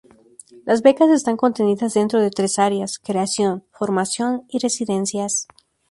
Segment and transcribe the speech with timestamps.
[0.65, 5.45] Las becas están contenidas dentro de tres áreas: creación, formación y residencias.